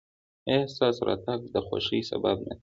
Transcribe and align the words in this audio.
ایا 0.47 0.63
ستاسو 0.73 1.01
راتګ 1.07 1.39
د 1.53 1.57
خوښۍ 1.65 2.01
سبب 2.09 2.37
نه 2.47 2.53
دی؟ 2.55 2.59